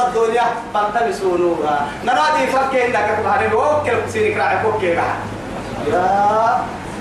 [0.00, 0.42] نور الدنيا
[0.74, 1.88] فالتمسوا نورا.
[2.04, 5.04] نرادي فكي انك تبهر وكل سينك راعي فكي يا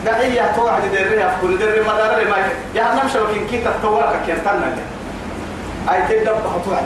[0.05, 2.37] دعية توعد دريها في كل دري مدار ما
[2.75, 4.77] جهنم شوكين كي تتوالك كي تنك
[5.91, 6.83] أي تدبها توعد.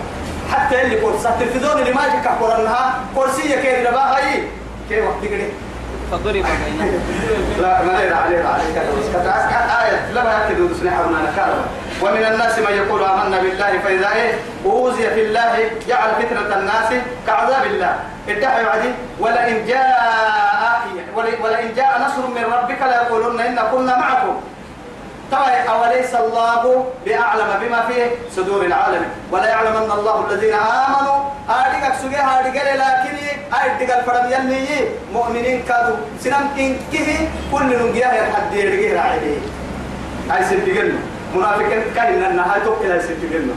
[0.51, 4.43] حتى اللي كورس التلفزيون اللي ما جاك قرنها كرسية كي رباها هي
[4.89, 5.43] كي وقت كده
[6.11, 7.01] فضرب بينهم
[7.61, 8.79] لا ما لنا عليه عليه
[9.81, 10.11] آية.
[10.13, 11.63] لما يكدوا سنحرنا نكالوا
[12.01, 14.33] ومن الناس من يقول آمنا بالله فإذا إيه؟
[14.65, 16.89] أوذي في الله جعل فتنة الناس
[17.27, 17.95] كعذاب الله.
[18.29, 18.91] ادعوا عدي.
[19.19, 20.81] ولئن جاء
[21.43, 24.41] ولئن جاء نصر من ربك ليقولن إن كنا معكم.
[25.31, 27.95] طيب أوليس الله بأعلم بما في
[28.35, 29.05] صدور العالم.
[29.31, 31.19] ولا يعلم أن الله الذين آمنوا.
[31.49, 33.15] أردك سجيها أردك لكن
[33.53, 39.37] أردك الفرم يلي مؤمنين كادوا سنم كه كل نجيها يحد يرجع عليه
[40.31, 40.97] أي سنتجنو
[41.35, 43.53] منافقين كان النهاية توكل أي سنتجنو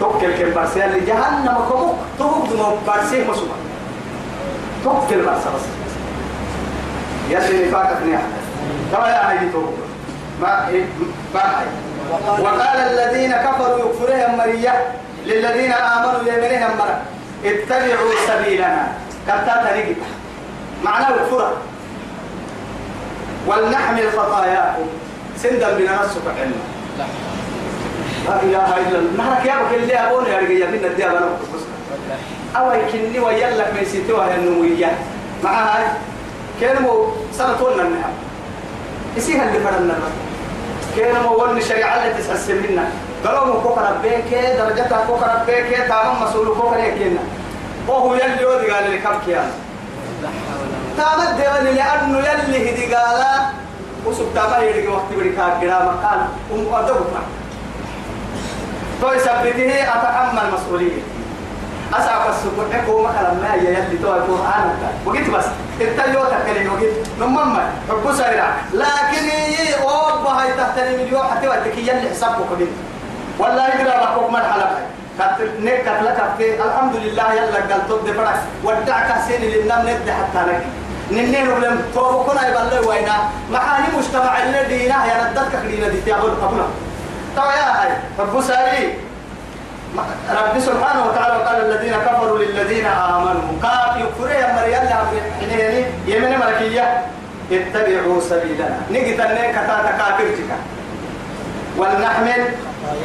[0.00, 3.46] توكل كم برسي اللي جهنم كمك توك دم برسي مسوا
[4.84, 5.66] توكل برسي بس.
[7.30, 8.22] يا سيدي فاكر نيا
[8.92, 9.86] ترى يا عيدي توكل.
[10.42, 10.68] ما
[11.34, 11.42] ما
[12.38, 14.74] وقال الذين كفروا يكفرهم مرية.
[15.26, 17.00] للذين آمنوا يمنهم مرة.
[17.44, 18.88] اتبعوا سبيلنا.
[19.26, 19.96] كتا تريد
[20.84, 21.52] معناه الكفر
[23.46, 24.86] ولنحمل خطاياكم.
[25.36, 26.54] سندا من نفسك علم
[28.28, 29.12] لا إله إلا الله.
[29.18, 31.20] نحرك يا بك اللي أبون يا رجال من الديابة
[32.56, 34.98] أو يكني ويلك من ستوها النموية
[35.44, 35.84] مع هاي
[36.60, 38.12] كانوا سنتون النهار
[39.16, 39.94] يسيها اللي فرنا
[40.96, 42.84] كان مول شريعة اللي تسأسل منا؟
[43.24, 47.20] قالوا مو كوكا ربيك درجتها كوكا ربيك تمام مسؤول كوكا يكينا
[47.88, 49.50] وهو يلي ودي قال لي كم كيان.
[50.96, 53.24] تامد لأنه يلي هدي قال
[54.06, 56.20] وسب تاما يدي وقت بريكا قرا مكان
[56.52, 57.22] أم أدوبنا
[59.00, 61.02] تو يثبته أتحمل مسؤولية
[61.94, 64.64] أسعى السبوع حكو مثلا ما يلي تو القرآن
[65.06, 65.44] وقلت بس
[65.80, 69.26] التليو تكلم وقلت نمما حب سريع لكن
[69.82, 72.68] أوبا هاي تحتني مليون حتى وقتك يلي حسابك قلت
[73.38, 74.78] والله يقرأ لكم مرحلة
[75.18, 76.20] كات نك لك
[76.64, 80.79] الحمد لله يلا تود فرق ودعك سين للنم ند حتى لك
[81.10, 83.16] ننين ولم توكنا يبلغ وينا.
[83.52, 86.00] معاني مجتمع الذي يا ندك خلينا دي.
[86.00, 86.68] تقول قبله
[87.36, 88.94] تو يا هاي رب ساري
[90.30, 93.58] رب سبحانه وتعالى قال الذين كفروا للذين آمنوا.
[93.62, 94.84] كاف يكفر يا مريم.
[95.40, 97.02] حيني يمن ملكية.
[97.52, 98.80] اتبعوا سبيلنا.
[98.90, 100.50] نجد أن كتاتا كافرتك
[101.76, 102.42] ولنحمل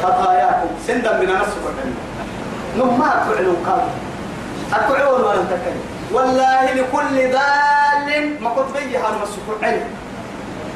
[0.04, 0.70] خطاياكم.
[0.88, 1.66] سندا من نفسك
[2.78, 3.96] نما أكعلوا قالوا
[4.74, 7.32] أكعلوا ولا تكلم والله لكل
[8.16, 9.88] ذال ما كنت بيها نمسك علم.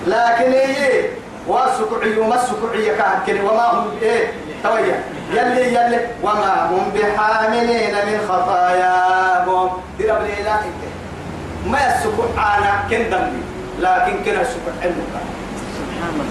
[0.08, 1.10] لكن إيه؟
[1.48, 4.34] واسكعي ومسكعي كهكلي وما هم إيه؟
[4.64, 5.04] تويا.
[5.34, 6.08] يلي يلي.
[6.24, 9.70] وما هم بحاملين من خطاياهم.
[9.98, 10.56] دي رب لا
[11.68, 13.42] ما يسكع أنا كن دمي
[13.80, 15.14] لكن كنا سكع علمك
[15.76, 16.26] سبحان الله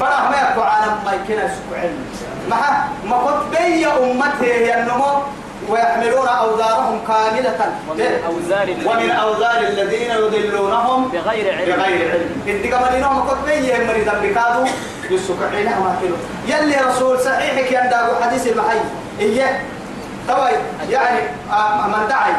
[0.00, 2.14] فرح ما يكو عالم ما يكنا يسكع علمك
[2.50, 5.22] ما ما كنت بي أمته هي النمو.
[5.70, 7.72] ويحملون أوزارهم كاملة.
[7.90, 11.76] ومن أوزار ومن أوزار الذين يضلونهم بغير علم.
[11.76, 12.42] بغير علم.
[12.48, 14.66] إنت كما لنهم قد بيه مريضا بكادو
[15.10, 16.16] يسوك حينها ما كيلو.
[16.46, 18.78] يلي رسول صحيحك ينداغو حديث المحي
[19.20, 19.62] إيه.
[20.28, 20.50] طوي.
[20.90, 21.18] يعني
[21.52, 22.32] آه من دعي.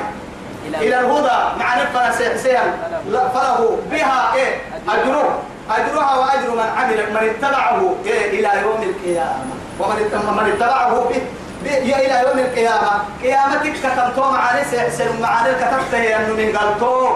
[0.81, 1.59] إلى الهدى.
[1.59, 2.63] مع نبقى سيحسيا
[3.07, 3.77] فله.
[3.91, 4.61] بها إيه.
[4.89, 5.39] أجره.
[5.71, 9.53] أجرها وأجر من عمل من اتبعه إيه إلى يوم القيامة.
[9.79, 9.95] ومن
[10.37, 11.21] من اتبعه به يا
[11.65, 12.91] إلى يوم القيامة.
[13.23, 17.09] قيامتك كتبتو معاني سيحسن معاني كتبته أنه من قلتو.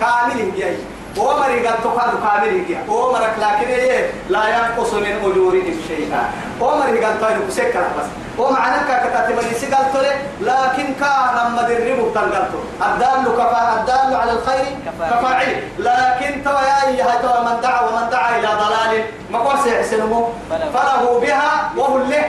[0.00, 0.76] كامل جاي
[1.16, 3.68] ومر قلتو كادو كامل جاي ومرك لكن
[4.28, 6.22] لا ينقص من أجورهم شيئا.
[6.60, 8.06] ومر قلتو أنه سكر بس.
[8.38, 9.98] ومعنى كتبت من سقلتو
[10.40, 15.12] لكن كان لما دربه تنقلتو الدال كفا الدال على الخير كفاعل.
[15.12, 15.62] كفاعل.
[15.78, 20.32] لكن تو يا أيها تو من دعا ومن دعا إلى ضلال ما قول سيحسنه.
[20.50, 22.24] فله بها وهو له.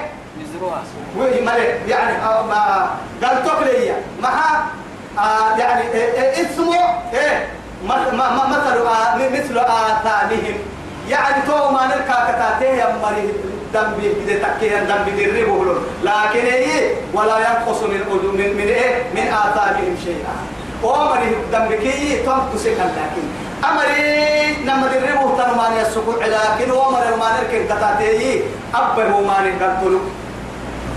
[0.55, 0.83] نزروها
[1.17, 2.89] وهي ملك يعني آه، ما
[3.23, 4.01] قال تقلية
[5.19, 6.75] آه يعني إيه، إيه، اسمه
[7.87, 8.79] ما- مثل
[9.39, 10.57] مثل آثامهم
[11.09, 13.29] يعني تو ما نلقى كتاته يا مري
[13.73, 17.99] دم بيد تكيه دم بيد ربه لكن إيه ولا ينقص من
[18.37, 20.35] من من إيه من آثامهم شيئا.
[20.83, 23.25] ومري دم بكي تم تسكن لكن.
[23.69, 28.41] أمري نما دربه تنمان يسكوع لكن ومري ما نركن كتاته
[28.75, 29.99] أبه ما نركن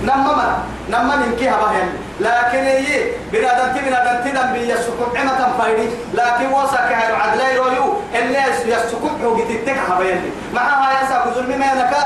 [0.02, 0.52] نعم من
[0.88, 1.88] نعم من كي هبهم
[2.20, 5.88] لكن إيه؟ هي بنادم تي بنادم تي دم بيسكم عمة فايدي.
[6.14, 7.94] لكن وسك هاي العدل يرويو.
[8.14, 12.02] اللي يسكم هو جتتك هبهم مع هاي يسكم ظلمي ما نكا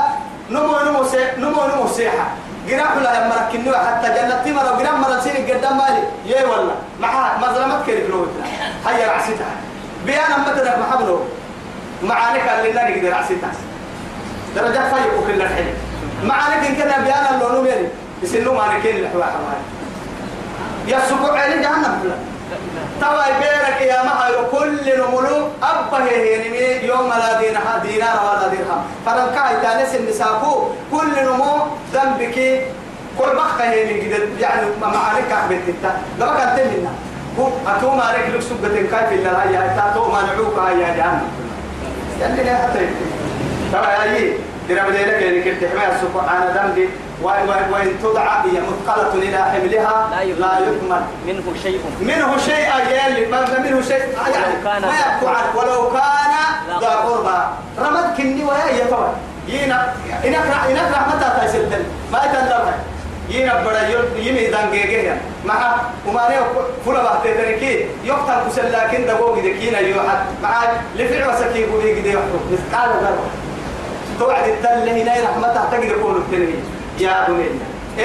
[0.49, 2.27] نمو نمو سي نمو نمو سيحة.
[2.67, 6.03] جناح لا لما ركنوا حتى جنة ما لو ما رسيني قدام مالي.
[6.25, 6.75] يا والله.
[6.99, 8.45] مع مظلمة كيرك لوتنا
[8.87, 9.55] هيا رعسيتها.
[10.05, 11.25] بيانا متدك محمله
[12.03, 13.51] معانك اللي نقدر رعسيتها.
[14.55, 15.73] درجات فيقوا كل الحين.
[16.27, 17.87] معانك إن كنا بيانا اللي نميري
[18.23, 19.61] يسنو مانكين الحواء حماي
[20.87, 21.99] يا سبوع علي جهنم.
[22.03, 22.15] بلا
[23.01, 24.13] توا بيرك يا ما
[24.51, 28.83] كل نملو أبه يعني يوم لا دينها دينار ولا درهم.
[29.05, 31.55] فلن كاي تانس النساء كل نمو
[31.93, 32.61] ذنبك
[33.19, 35.85] كل بخة هي من جد يعني معانك أحبت إنت.
[36.19, 36.91] لما كان تمنا
[37.39, 38.25] هو أتو ما عليك
[38.63, 41.31] لك كاي في الله هاي تاتو ما نعوك هاي يا جهنم.
[42.21, 42.87] يعني لا حتى
[43.71, 44.33] توا هاي
[44.69, 46.89] درب ليلك يعني كنت حماية سبحان ذنبي
[47.23, 51.81] وإن تدعى هي مثقلة إلى حملها؟ لا يكمل منه شيء.
[52.01, 57.39] منه شيء أجل ما منه شيء يعني ما عنه ولو كان ذا قربى.
[57.79, 59.09] رمد كني ويا يتوى
[59.47, 59.93] ينا
[60.25, 62.73] إنك إنك رحمة تايسلتن ما يتنبه
[63.29, 63.81] ينا بڑا
[64.17, 65.75] يمي دانجيجيا مع
[66.07, 66.35] وماني
[66.85, 67.85] فلا بحث تركي.
[68.03, 70.19] يقتل كسل لكن دقوق ذكينا يوحد.
[70.43, 70.63] مع
[70.95, 73.25] لفع وسكي قولي قدي يحكم مثقال ذرة
[74.19, 76.59] توعد التل هنا رحمة تجد يقول التنمي
[76.99, 77.45] يا بني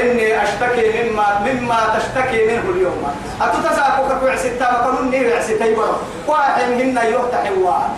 [0.00, 3.02] إني أشتكي مما مما تشتكي منه اليوم.
[3.40, 5.96] أتتساقك في عسيتا مكانون نير عسيتا يبرو.
[6.26, 7.90] واحد هن يفتح الوعد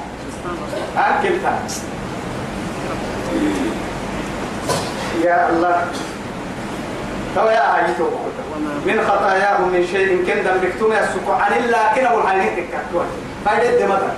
[0.97, 1.81] أكل تاكس
[5.25, 5.87] يا الله.
[7.35, 8.09] تو يا عيتو
[8.87, 13.05] من خطاياهم من شيء كن دم بكتوم يسكو عن الله كنا والحنين تكتوه.
[13.45, 14.13] فايدة دمتا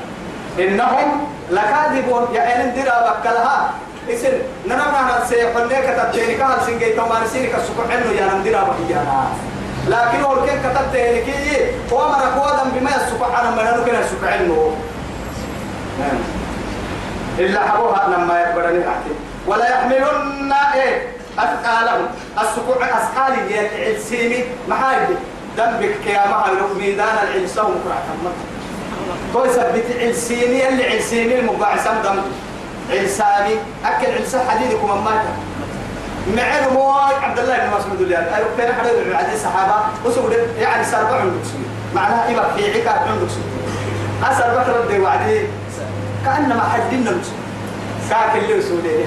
[0.58, 3.70] إنهم لكاذبون يا إن درا بكلها.
[4.10, 4.32] إسن
[4.66, 9.24] نرى سيحن لك تبتيني كهل سنجي تومان سيني كسكو عنه يا نمدرا بكيانا.
[9.88, 14.76] لكن هو كن كتبتيني كي هو مرك ودم بما يسكو عنا منانو كنا يسكو عنه
[17.38, 19.14] إلا حبوها لما يكبرني أحكي.
[19.46, 21.06] ولا يحملن إيه
[21.38, 22.06] أثقالهم.
[22.42, 25.08] السكوع أثقال العلسيمي محايد
[25.56, 27.98] دنبك يا محل ميدان العلسة ومقرع
[29.04, 32.22] كمان تو يثبت علسيني اللي علسيني المباعثة دم.
[32.90, 33.54] علساني
[33.84, 35.32] أكل علسة حديدكم أماتا
[36.36, 39.74] معين مو عبد الله بن مسعود اللي قال أيوة كان حدا من عدد الصحابة.
[40.04, 45.40] وسود يعني سربع عندك سوي معناها إبا في عكا عندك سوي أسر بكر ردي وعدي.
[46.24, 47.42] كأنما حدنا مسوي
[48.10, 49.04] كاك اللي وسولي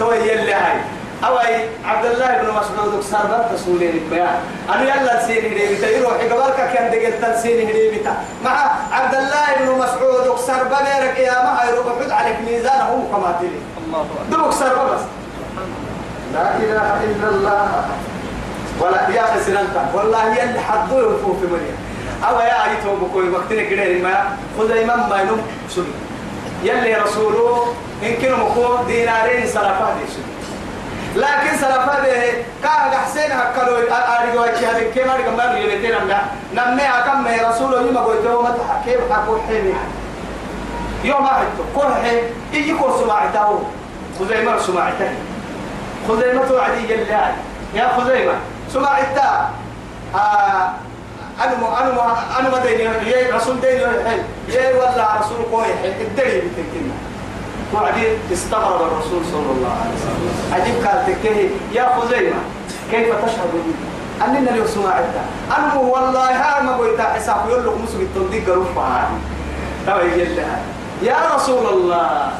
[0.00, 0.78] تو يلي هاي.
[1.24, 4.38] أوي عبد الله بن مسعود سربت رسولي البيان
[4.68, 8.73] أنا يلا سيني هديبتا يروح قبلك كان دقلت سيني هديبتا مع
[9.84, 14.36] مسعود سرب بيرك يا ما يروح حد عليك ميزانه كماتلي الله أكبر.
[14.36, 15.04] دبك سرب بس.
[16.34, 17.84] لا إله إلا الله.
[18.80, 21.76] ولا يا خسرنتا والله يلي حدو يفوف في مريم.
[22.28, 25.92] أو يا أيتو بكوي وقتنا كده ما خذ إمام ما ينم سوري
[26.62, 30.32] يلي رسوله إن كانوا مكو دينارين سلفا دي سوري
[31.16, 32.43] لكن سلفا دي
[34.44, 38.50] وجه هذه كم أريد ما نجي بتنا نمنا نمنا أكم ما رسوله يما قلت ما
[38.58, 39.74] تحكي بحكوا حيني
[41.04, 41.46] يوم أحد
[41.76, 42.18] كل حين
[42.52, 43.62] يجي كل سماعته
[44.20, 45.08] خزيمة سماعته
[46.08, 47.32] خزيمة توعدي جلال
[47.74, 48.32] يا خزيمة
[48.72, 49.22] سماعته
[50.14, 50.70] آه
[51.44, 52.00] أنا مو أنا مو
[52.40, 55.66] أنا ما ديني يا رسول ديني الحين يا ولا رسول قوي
[56.00, 56.92] الدري بتكلم
[57.74, 62.36] وبعدين استغرب الرسول صلى الله عليه وسلم عجيب قال تكيه يا خزيمة
[62.90, 64.64] كيف تشهد لي أننا لو
[65.56, 67.72] أنا مو والله ها ما قلت حساب يقول لك
[68.78, 69.18] هذه
[69.86, 70.58] ترى يجلها
[71.02, 72.30] يا رسول الله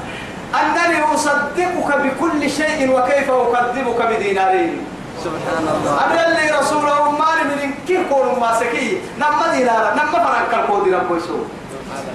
[0.54, 4.86] أنني أصدقك بكل شيء وكيف أكذبك بدينارين
[5.24, 6.04] سبحان الله.
[6.06, 11.16] أنا اللي رسوله مال من كيف كون ما سكي؟ نما دينارا نما فرق الكود ربو
[11.16, 11.44] يسوع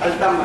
[0.06, 0.38] الدم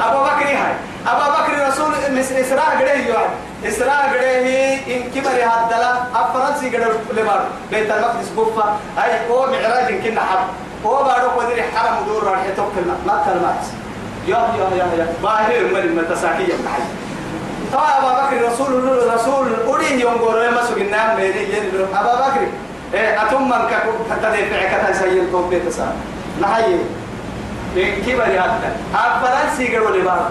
[0.00, 0.74] أبو بكر هاي.
[1.06, 1.94] أبو بكر رسول
[2.40, 3.30] إسراء قده يوعد
[3.66, 7.44] إسراء قده إن كبر هذا أفرنسي قده لبار.
[7.70, 8.76] بيت المقدس بوفا.
[8.98, 10.38] هاي هو معراج إن كنا حب.
[10.86, 13.64] هو بارو قدر حرم دور راح يتوكل ما كلمات
[14.28, 15.06] يا يا يا يا.
[15.22, 16.82] باهر من متساكية محل
[17.72, 18.70] طبعا أبا بكر رسول
[19.14, 22.46] رسول أولي يوم قولوا ما سجنا ميري يلو أبا بكر
[22.94, 25.94] إيه أتم من كتب تدفع كتب سيل توب بيت سام
[26.40, 26.80] نحيي.
[27.76, 30.30] إن كبر هذا أفرنسي قالوا لي بار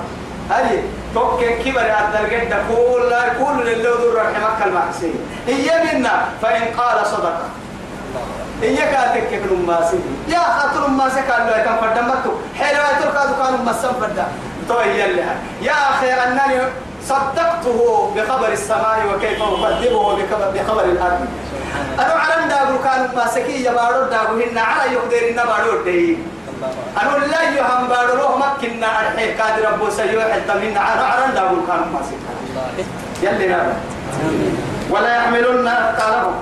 [0.51, 0.79] هاي
[1.13, 3.11] توك كبر هذا الجد كل
[3.45, 5.13] كل اللي دور رحمك المعسي
[5.47, 7.47] هي منا فإن قال صدقه
[8.61, 13.93] هي كانت كيف الماسي يا خاطر الماسي قال له كم فدمتو حلوة تركا كانوا مسم
[14.01, 14.27] فدا
[14.69, 15.21] تو هي اللي
[15.61, 16.61] يا أخي أنني
[17.03, 21.27] صدقته بخبر السماء وكيف أكذبه بخبر, بخبر الأرض.
[21.99, 26.17] أنا على دابو كانوا ماسكي يبارو دابو هن على يقدر إن بارو دي.
[27.01, 31.85] أنا لا يهم بارو مكنا الحين قادر أبو سيو حتى من أنا على دابو كانوا
[31.93, 32.17] ماسكي
[33.23, 33.73] يلي نابا
[34.89, 36.35] ولا يحملن أثقالهم.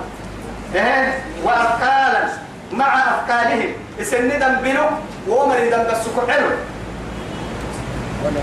[0.74, 2.28] إيه؟ وأثقالا.
[2.72, 4.84] مع أثقال مكانهم السن دنبلو
[5.28, 6.50] ومر دنبسكو حلو.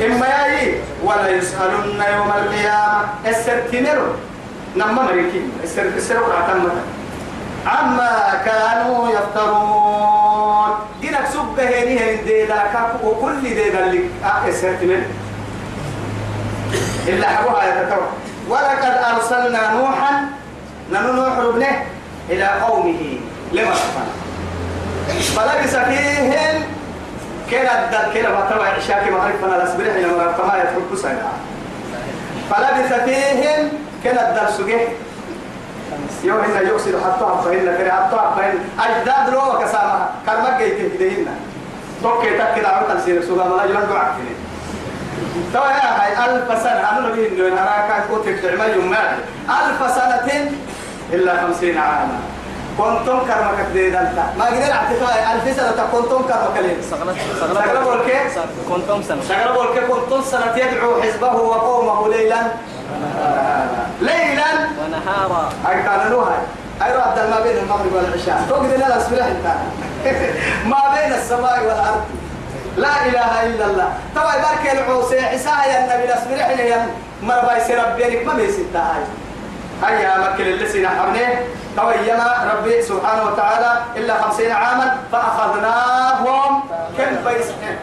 [0.06, 3.04] إما يأي ولا يسألن يوم القيامة.
[3.26, 4.08] السرتنرو
[4.76, 6.72] نما مريكين السر السر عتمة
[7.68, 10.70] عما كانوا يفترون.
[11.02, 12.64] جنك سب هني هن ديدا
[13.04, 14.02] وكل ديدا اللي
[14.48, 15.02] السرتنر
[17.08, 18.08] إلا حبوها يتتوى
[18.50, 20.12] ولقد أرسلنا نوحا
[20.92, 21.86] ننو نوح ابنه
[22.30, 23.20] إلى قومه.
[23.52, 23.74] لما
[25.36, 26.64] فلبس فيهم
[27.52, 31.32] كلا الدل كلا ما تبع عشاك ما عرف أنا الأسبريح لما كما يتحب سنة
[32.50, 33.70] فلبث فيهم
[34.04, 34.88] كلا الدل سجيه
[36.24, 41.28] يوم هنا يقصد حتى فإن كري حتى فإن أجداد لو كسامة كرمك جيت كدهن
[42.04, 44.14] توكي تكيد عرض السير سوغا ما يجلن دعك
[45.54, 46.90] تو يا هاي ألف سنة.
[46.92, 48.94] أنا نبي إنه أنا كان كنت تعمل يوم
[49.50, 50.52] ألف سنة
[51.14, 52.20] إلا خمسين عاما.
[52.78, 55.86] كنتم كرمك ديدا ما قدر اعتقاد ألف سنة.
[55.92, 57.18] كنتم كرمك لين سغلت
[57.84, 58.20] بولكي
[58.70, 59.54] كنتم سنة.
[59.54, 62.42] بولك كنتم سنة يدعو حزبه وقومه ليلا.
[65.12, 66.38] ونهارا أي كان نوها
[66.84, 68.78] أي رعد ما بين المغرب والعشاء.
[68.78, 69.46] لا أسبرح انت
[70.66, 72.04] ما بين السماء والأرض.
[72.78, 73.90] لا إله إلا الله.
[74.16, 75.20] طبعا بارك العوسى.
[75.20, 76.86] عسايا النبي الأسبرح لي
[77.24, 79.04] مربى يصير ربينك ما بيسيتا هاي.
[79.98, 81.46] هيا مكل اللي سينا حرنيه
[81.78, 86.64] تويما ربي سبحانه وتعالى إلا خمسين عاما فأخذناهم
[86.98, 87.76] كم بيسنه.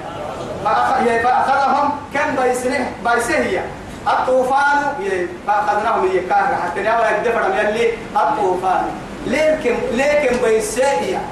[0.64, 2.90] فأخ- فأخذهم كم بيسنه.
[3.04, 3.64] بيسهية
[4.12, 8.84] الطوفان ي- فأخذناهم يكاهر حتى نعوى يدفر يلي الطوفان.
[9.26, 11.22] لكن لكن بيسهية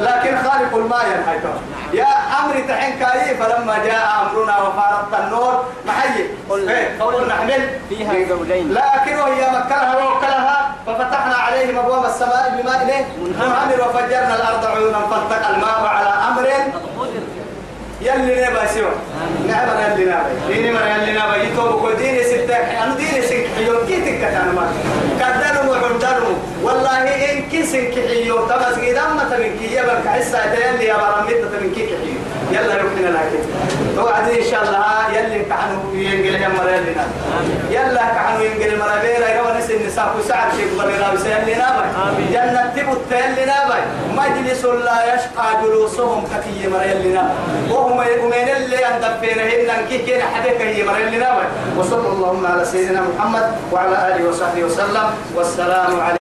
[0.00, 1.52] لكن خالق الماء ينحيته
[1.92, 2.06] يا
[2.44, 7.68] أمر تحين كاي فلما جاء أمرنا وفارت النور محيي قل- إيه، قل نحمل.
[7.88, 13.88] فيها زوجين لكن وهي مكرها ووكلها ففتحنا عليهم أبواب السماء بماء إيه؟ منهمر.
[13.88, 16.48] وفجرنا الأرض عيونا فالتقى الماء على أمر.
[18.06, 18.92] يلي نبا سوى
[19.48, 20.26] نعم يلي نبا.
[20.48, 21.36] ديني من يلي نبا.
[21.36, 22.56] يتوب وديني ستة.
[22.56, 24.64] أنا ديني سنك حيوم كي تكتان ما
[25.20, 26.32] كدنو وحمدنو
[26.62, 26.98] والله
[27.32, 32.22] إن كي سنك حيوم تمس قيدا ما تمنكي يبقى حسا يلي يا برميت تمنكي حيوم
[32.50, 33.40] يلا يوكلنا لكن.
[33.96, 37.04] توعدي إن شاء الله يلي كحنو ينقل يا نبا
[37.70, 41.84] يلا كحنو ينقل مرة بيرا يقوى نسي النساء وسعر شيء قبل رابس يلي نبا
[42.32, 43.78] جنة تبت يلي نبا
[44.18, 47.30] مجلس لا يشقى جلوسهم كتي نبا
[47.70, 50.82] وهم يؤمن اللي أندفينهن كي كين حدك هي
[51.18, 51.44] نبا
[51.78, 55.06] وصلى اللهم على سيدنا محمد وعلى آله وصحبه وسلم.
[55.36, 56.21] والسلام عليكم.